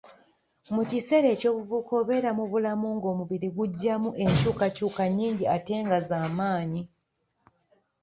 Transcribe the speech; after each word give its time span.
Mu 0.75 0.81
kiseera 0.89 1.27
eky'obuvubuka 1.35 1.91
obeera 2.01 2.29
mu 2.37 2.45
bulamu 2.51 2.87
ng'omubiri 2.95 3.47
gujjamu 3.55 4.09
enkyukakyuka 4.23 5.03
nnyingi 5.09 5.45
ate 5.55 5.73
nga 5.83 5.97
z'amaanyi. 6.07 6.81